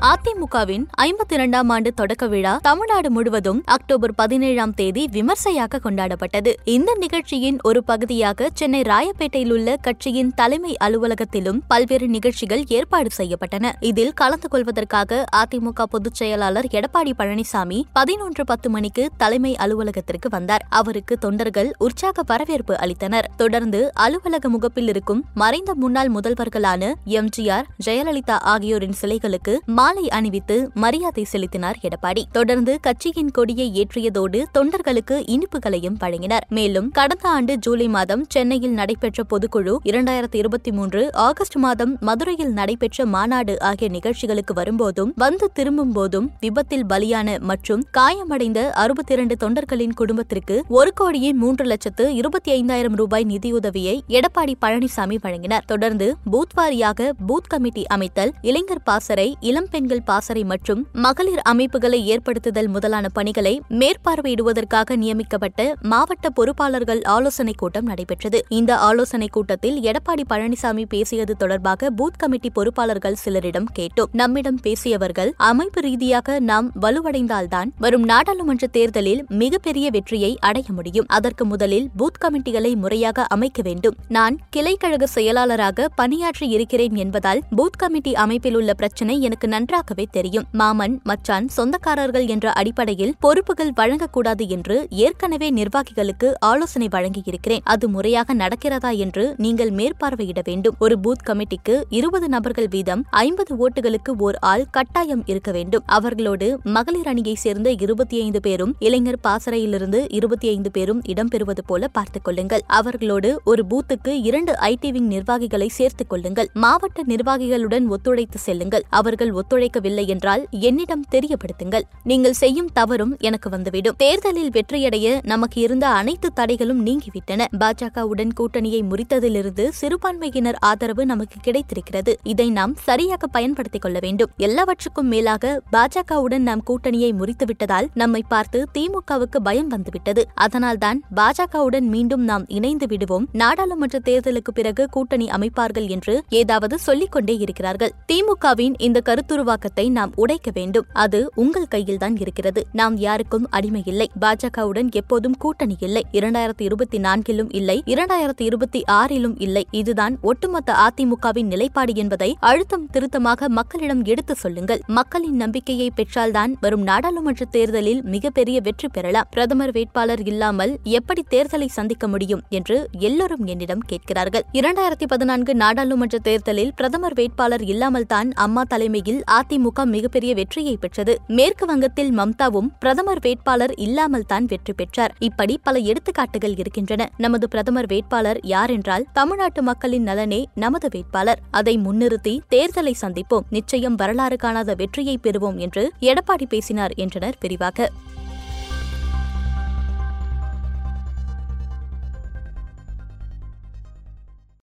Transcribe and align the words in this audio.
அதிமுகவின் 0.00 0.86
ஐம்பத்தி 1.00 1.32
இரண்டாம் 1.32 1.68
ஆண்டு 1.68 1.94
தொடக்க 1.94 2.26
விழா 2.26 2.58
தமிழ்நாடு 2.62 3.10
முழுவதும் 3.10 3.62
அக்டோபர் 3.64 4.14
பதினேழாம் 4.14 4.74
தேதி 4.74 5.08
விமர்சையாக 5.12 5.80
கொண்டாடப்பட்டது. 5.84 6.52
இந்த 6.64 6.94
நிகழ்ச்சியின் 6.94 7.58
ஒரு 7.62 7.84
பகுதியாக 7.84 8.48
சென்னை 8.52 8.80
ராயப்பேட்டையில் 8.80 9.50
உள்ள 9.50 9.76
கட்சியின் 9.76 10.32
தலைமை 10.34 10.76
அலுவலகத்திலும் 10.84 11.60
பல்வேறு 11.68 12.08
நிகழ்ச்சிகள் 12.08 12.64
ஏற்பாடு 12.68 13.08
செய்யப்பட்டன. 13.16 13.72
இதில் 13.80 14.12
கலந்து 14.12 14.48
கொள்வதற்காக 14.48 15.24
அதிமுக 15.36 15.82
பொதுச் 15.82 16.14
செயலாளர் 16.14 16.64
எடப்பாடி 16.64 17.12
பழனிசாமி 17.18 17.82
பதினொன்று 17.92 18.44
பத்து 18.44 18.70
மணிக்கு 18.70 19.10
தலைமை 19.16 19.56
அலுவலகத்திற்கு 19.56 20.28
வந்தார். 20.28 20.66
அவருக்கு 20.70 21.18
தொண்டர்கள் 21.18 21.72
உற்சாக 21.78 22.22
வரவேற்பு 22.26 22.74
அளித்தனர். 22.74 23.24
தொடர்ந்து 23.36 23.90
அலுவலக 23.94 24.48
முகப்பில் 24.48 24.88
இருக்கும் 24.88 25.24
மறைந்த 25.34 25.74
முன்னாள் 25.74 26.10
முதல்வர்களான 26.10 26.92
எம்ஜிஆர் 27.06 27.64
ஜெயலலிதா 27.84 28.38
ஆகியோரின் 28.38 28.94
சிலைகளுக்கு 29.00 29.58
மாலை 29.86 30.08
அணிவித்து 30.08 30.70
மரியாதை 30.74 31.24
செலுத்தினார் 31.24 31.76
எடப்பாடி. 31.82 32.22
தொடர்ந்து 32.32 32.78
கட்சியின் 32.80 33.30
கொடியை 33.30 33.66
ஏற்றியதோடு 33.74 34.44
தொண்டர்களுக்கு 34.58 35.16
இனிப்புகளையும் 35.16 35.96
வழங்கினார். 35.98 36.46
மேலும் 36.48 36.90
கடந்த 36.90 37.28
ஆண்டு 37.28 37.58
ஜூலை 37.58 37.88
மாதம் 37.88 38.24
சென்னையில் 38.28 38.70
நடைபெற்ற 38.70 39.22
பொதுக்குழு 39.30 39.76
இரண்டாயிரத்தி 39.84 40.34
இருபத்தி 40.36 40.72
மூன்று 40.72 41.12
ஆகஸ்ட் 41.12 41.56
மாதம் 41.56 41.96
மதுரையில் 42.00 42.52
நடைபெற்ற 42.52 43.06
மாநாடு 43.06 43.60
ஆகிய 43.60 43.88
நிகழ்ச்சிகளுக்கு 43.88 44.54
வரும்போதும் 44.54 45.12
வந்து 45.16 45.50
திரும்பும் 45.52 45.92
போதும் 45.92 46.30
விபத்தில் 46.40 46.86
பலியான 46.86 47.40
மற்றும் 47.40 47.84
காயமடைந்த 47.90 48.70
அறுபத்தி 48.70 49.12
இரண்டு 49.12 49.36
தொண்டர்களின் 49.40 49.94
குடும்பத்திற்கு 49.94 50.64
ஒரு 50.68 50.92
கோடியே 50.92 51.32
மூன்று 51.32 51.64
லட்சத்து 51.64 52.14
இருபத்தி 52.14 52.50
ஐந்தாயிரம் 52.50 52.94
ரூபாய் 52.94 53.24
நிதியுதவியை 53.24 54.00
எடப்பாடி 54.08 54.54
பழனிசாமி 54.64 55.18
வழங்கினார். 55.20 55.64
தொடர்ந்து 55.66 56.16
பூத் 56.32 56.56
வாரியாக 56.56 57.10
பூத் 57.28 57.48
கமிட்டி 57.48 57.86
அமைத்தல் 57.86 58.32
இளைஞர் 58.42 58.82
பாசறை 58.82 59.36
இளம் 59.40 59.74
பெண்கள் 59.76 60.02
பாசறை 60.02 60.44
மற்றும் 60.44 60.86
மகளிர் 60.92 61.38
அமைப்புகளை 61.38 62.06
ஏற்படுத்துதல் 62.06 62.68
முதலான 62.68 63.08
பணிகளை 63.08 63.62
மேற்பார்வையிடுவதற்காக 63.68 64.96
நியமிக்கப்பட்ட 64.96 65.76
மாவட்ட 65.80 66.30
பொறுப்பாளர்கள் 66.30 67.04
ஆலோசனைக் 67.04 67.58
கூட்டம் 67.58 67.84
நடைபெற்றது. 67.84 68.44
இந்த 68.48 68.76
ஆலோசனைக் 68.76 69.32
கூட்டத்தில் 69.32 69.80
எடப்பாடி 69.80 70.22
பழனிசாமி 70.30 70.84
பேசியது 70.88 71.36
தொடர்பாக 71.36 71.90
பூத் 71.90 72.16
கமிட்டி 72.16 72.50
பொறுப்பாளர்கள் 72.50 73.14
சிலரிடம் 73.24 73.64
கேட்டோம். 73.78 74.08
நம்மிடம் 74.12 74.58
பேசியவர்கள் 74.62 75.34
அமைப்பு 75.36 75.80
ரீதியாக 75.80 76.40
நாம் 76.40 76.72
வலுவடைந்தால்தான் 76.82 77.70
வரும் 77.78 78.02
நாடாளுமன்ற 78.02 78.66
தேர்தலில் 78.66 79.24
மிகப்பெரிய 79.28 79.90
வெற்றியை 79.90 80.36
அடைய 80.40 80.66
முடியும். 80.72 81.06
அதற்கு 81.08 81.44
முதலில் 81.44 81.90
பூத் 81.98 82.24
கமிட்டிகளை 82.24 82.76
முறையாக 82.76 83.22
அமைக்க 83.22 83.62
வேண்டும். 83.62 83.94
நான் 84.08 84.38
கிளைக்கழக 84.50 85.06
செயலாளராக 85.06 85.88
பணியாற்றி 85.88 86.48
இருக்கிறேன் 86.48 86.94
என்பதால் 86.94 87.42
பூத் 87.56 87.76
கமிட்டி 87.76 88.14
அமைப்பில் 88.14 88.54
உள்ள 88.54 88.74
பிரச்சினை 88.74 89.20
எனக்கு 89.20 89.48
நன்றாகவே 89.66 90.06
தெரியும். 90.10 90.44
மாமன் 90.52 91.00
மச்சான் 91.02 91.48
சொந்தக்காரர்கள் 91.56 92.28
என்ற 92.28 92.52
அடிப்படையில் 92.52 93.14
பொறுப்புகள் 93.20 93.72
வழங்கக்கூடாது 93.76 94.48
என்று 94.48 94.86
ஏற்கனவே 94.90 95.50
நிர்வாகிகளுக்கு 95.50 96.32
ஆலோசனை 96.38 96.88
வழங்கியிருக்கிறேன். 96.88 97.58
அது 97.64 97.88
முறையாக 97.88 98.34
நடக்கிறதா 98.34 98.96
என்று 98.96 99.34
நீங்கள் 99.36 99.70
மேற்பார்வையிட 99.70 100.38
வேண்டும். 100.44 100.74
ஒரு 100.78 100.98
பூத் 101.02 101.24
கமிட்டிக்கு 101.26 101.82
இருபது 101.88 102.28
நபர்கள் 102.28 102.68
வீதம் 102.68 103.04
ஐம்பது 103.10 103.68
ஓட்டுகளுக்கு 103.68 104.14
ஓர் 104.18 104.34
ஆள் 104.34 104.66
கட்டாயம் 104.70 105.22
இருக்க 105.26 105.52
வேண்டும். 105.52 105.82
அவர்களோடு 105.86 106.60
மகளிர் 106.62 107.06
அணியை 107.06 107.34
சேர்ந்த 107.34 107.70
இருபத்தி 107.70 108.20
ஐந்து 108.20 108.40
பேரும் 108.40 108.74
இளைஞர் 108.78 109.18
பாசறையிலிருந்து 109.28 110.06
இருபத்தி 110.08 110.48
ஐந்து 110.48 110.70
பேரும் 110.70 111.02
இடம்பெறுவது 111.02 111.60
போல 111.66 111.88
பார்த்துக் 111.88 112.24
கொள்ளுங்கள். 112.24 112.62
அவர்களோடு 112.66 113.40
ஒரு 113.44 113.64
பூத்துக்கு 113.70 114.08
இரண்டு 114.08 114.52
ஐடி 114.52 114.90
விங் 114.90 115.06
நிர்வாகிகளை 115.06 115.68
சேர்த்துக் 115.68 116.10
கொள்ளுங்கள். 116.10 116.50
மாவட்ட 116.52 117.02
நிர்வாகிகளுடன் 117.02 117.88
ஒத்துழைத்து 117.88 118.38
செல்லுங்கள். 118.38 118.84
அவர்கள் 118.88 119.14
ஒத்துழைக்கவில்லை 119.56 120.06
என்றால் 120.06 120.46
என்னிடம் 120.50 121.04
தெரியப்படுத்துங்கள். 121.10 121.80
நீங்கள் 122.02 122.32
செய்யும் 122.32 122.72
தவறும் 122.72 123.16
எனக்கு 123.18 123.50
வந்துவிடும். 123.50 123.94
தேர்தலில் 123.98 124.50
வெற்றியடைய 124.50 125.18
நமக்கு 125.22 125.60
இருந்த 125.60 125.88
அனைத்து 125.88 126.30
தடைகளும் 126.36 126.84
நீங்கிவிட்டன. 126.86 127.44
பாஜகவுடன் 127.58 128.28
கூட்டணியை 128.40 128.80
முறித்ததிலிருந்து 128.82 129.68
சிறுபான்மையினர் 129.68 130.56
ஆதரவு 130.60 131.06
நமக்கு 131.06 131.36
கிடைத்திருக்கிறது. 131.40 132.18
இதை 132.22 132.50
நாம் 132.50 132.74
சரியாக 132.76 133.26
பயன்படுத்திக் 133.26 133.82
கொள்ள 133.82 133.98
வேண்டும். 134.00 134.30
எல்லாவற்றுக்கும் 134.36 135.08
மேலாக 135.08 135.62
பாஜகவுடன் 135.72 136.38
நாம் 136.38 136.62
கூட்டணியை 136.66 137.12
முறித்துவிட்டதால் 137.12 137.86
நம்மை 137.94 138.24
பார்த்து 138.28 138.68
திமுகவுக்கு 138.78 139.36
பயம் 139.42 139.68
வந்துவிட்டது. 139.68 140.28
அதனால்தான் 140.34 141.02
பாஜகவுடன் 141.16 141.80
மீண்டும் 141.80 142.24
நாம் 142.24 142.44
இணைந்து 142.48 142.86
விடுவோம். 142.86 143.28
நாடாளுமன்ற 143.32 143.98
தேர்தலுக்கு 144.04 144.50
பிறகு 144.54 144.88
கூட்டணி 144.88 145.26
அமைப்பார்கள் 145.26 145.88
என்று 145.88 146.22
ஏதாவது 146.28 146.78
சொல்லிக் 146.78 147.12
கொண்டே 147.12 147.36
இருக்கிறார்கள். 147.36 147.92
திமுகவின் 148.12 148.74
இந்த 148.78 149.00
உருவாக்கத்தை 149.46 149.84
நாம் 149.96 150.12
உடைக்க 150.14 150.50
வேண்டும். 150.54 150.86
அது 151.02 151.18
உங்கள் 151.34 151.68
கையில்தான் 151.74 152.14
இருக்கிறது. 152.22 152.60
நாம் 152.72 152.94
யாருக்கும் 152.96 153.44
அடிமை 153.50 153.82
இல்லை. 153.90 154.06
பாஜகவுடன் 154.20 154.88
எப்போதும் 155.00 155.36
கூட்டணி 155.38 155.76
இல்லை. 155.80 156.02
இரண்டாயிரத்தி 156.12 156.64
இருபத்தி 156.68 156.98
நான்கிலும் 156.98 157.50
இல்லை. 157.58 157.76
இரண்டாயிரத்தி 157.86 158.44
இருபத்தி 158.48 158.80
ஆறிலும் 158.92 159.36
இல்லை. 159.38 159.62
இதுதான் 159.80 160.14
ஒட்டுமொத்த 160.22 160.72
அதிமுகவின் 160.86 161.50
நிலைப்பாடு 161.52 161.92
என்பதை 161.94 162.30
அழுத்தம் 162.40 162.88
திருத்தமாக 162.94 163.48
மக்களிடம் 163.58 164.02
எடுத்து 164.04 164.34
சொல்லுங்கள். 164.34 164.82
மக்களின் 164.98 165.38
நம்பிக்கையை 165.42 165.88
பெற்றால்தான் 165.94 166.54
வரும் 166.60 166.82
நாடாளுமன்ற 166.82 167.46
தேர்தலில் 167.56 168.02
மிகப்பெரிய 168.14 168.56
வெற்றி 168.60 168.88
பெறலாம். 168.88 169.30
பிரதமர் 169.30 169.74
வேட்பாளர் 169.78 170.24
இல்லாமல் 170.32 170.74
எப்படி 170.98 171.24
தேர்தலை 171.34 171.70
சந்திக்க 171.78 172.04
முடியும் 172.08 172.42
என்று 172.58 172.78
எல்லோரும் 173.08 173.46
என்னிடம் 173.46 173.86
கேட்கிறார்கள். 173.86 174.46
இரண்டாயிரத்தி 174.60 175.08
பதினான்கு 175.14 175.54
நாடாளுமன்ற 175.64 176.18
தேர்தலில் 176.30 176.74
பிரதமர் 176.76 177.18
வேட்பாளர் 177.22 177.66
இல்லாமல் 177.74 178.10
தான் 178.14 178.28
அம்மா 178.46 178.62
தலைமையில் 178.74 179.22
அதிமுக 179.38 179.84
மிகப்பெரிய 179.84 180.34
வெற்றியை 180.34 180.76
பெற்றது. 180.76 181.14
மேற்கு 181.28 181.66
வங்கத்தில் 181.66 182.12
மம்தாவும் 182.18 182.68
பிரதமர் 182.78 183.20
வேட்பாளர் 183.22 183.74
இல்லாமல் 183.86 184.26
தான் 184.26 184.44
வெற்றி 184.44 184.72
பெற்றார். 184.72 185.14
இப்படி 185.18 185.60
பல 185.62 185.78
எடுத்துக்காட்டுகள் 185.78 186.56
இருக்கின்றன. 186.58 187.08
நமது 187.16 187.48
பிரதமர் 187.48 187.86
வேட்பாளர் 187.86 188.40
யார் 188.42 188.70
என்றால் 188.70 189.06
தமிழ்நாட்டு 189.12 189.62
மக்களின் 189.62 190.02
நலனே 190.02 190.40
நமது 190.54 190.88
வேட்பாளர். 190.92 191.42
அதை 191.50 191.76
முன்னிறுத்தி 191.78 192.34
தேர்தலை 192.50 192.94
சந்திப்போம். 193.00 193.48
நிச்சயம் 193.50 193.94
வரலாறு 193.94 194.36
காணாத 194.36 194.74
வெற்றியை 194.74 195.18
பெறுவோம் 195.22 195.56
என்று 195.56 195.84
எடப்பாடி 196.00 196.48
பேசினார் 196.48 196.94
என்றனர் 196.96 197.38
விரிவாக. 197.40 197.88